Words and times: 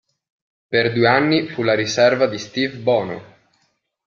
Per 0.67 0.93
due 0.93 1.07
anni 1.07 1.47
fu 1.49 1.61
la 1.61 1.75
riserva 1.75 2.25
di 2.25 2.39
Steve 2.39 2.75
Bono. 2.77 3.35